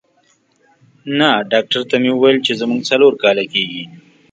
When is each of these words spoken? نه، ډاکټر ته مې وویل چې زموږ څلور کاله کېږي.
نه، 1.19 1.29
ډاکټر 1.51 1.81
ته 1.89 1.95
مې 2.01 2.11
وویل 2.13 2.37
چې 2.45 2.51
زموږ 2.61 2.79
څلور 2.89 3.13
کاله 3.23 3.43
کېږي. 3.53 3.83